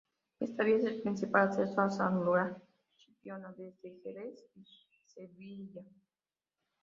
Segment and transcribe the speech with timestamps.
[0.39, 2.59] Esta vía es el principal acceso a Sanlúcar
[2.89, 4.65] y Chipiona desde Jerez y
[5.05, 5.83] Sevilla.